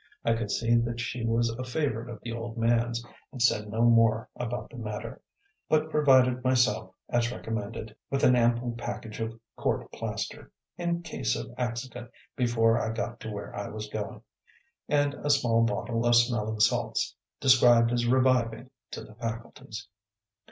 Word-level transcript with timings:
I 0.25 0.33
could 0.33 0.49
see 0.49 0.77
that 0.77 0.99
she 0.99 1.23
was 1.23 1.51
a 1.51 1.63
favorite 1.63 2.09
of 2.09 2.19
the 2.23 2.31
old 2.31 2.57
man's, 2.57 3.05
and 3.31 3.39
said 3.39 3.69
no 3.69 3.83
more 3.83 4.27
about 4.35 4.71
the 4.71 4.75
matter, 4.77 5.21
but 5.69 5.91
provided 5.91 6.43
myself, 6.43 6.95
as 7.09 7.31
recommended, 7.31 7.95
with 8.09 8.23
an 8.23 8.35
ample 8.35 8.71
package 8.71 9.19
of 9.19 9.39
court 9.55 9.91
plaster, 9.91 10.51
"in 10.75 11.03
case 11.03 11.35
of 11.35 11.53
accident 11.55 12.09
before 12.35 12.81
I 12.81 12.91
got 12.93 13.19
to 13.19 13.29
where 13.29 13.55
I 13.55 13.67
was 13.67 13.89
going," 13.91 14.23
and 14.89 15.13
a 15.13 15.29
small 15.29 15.61
bottle 15.65 16.03
of 16.03 16.15
smelling 16.15 16.61
salts, 16.61 17.15
described 17.39 17.91
as 17.91 18.07
reviving 18.07 18.71
to 18.89 19.03
the 19.03 19.13
faculties. 19.13 19.87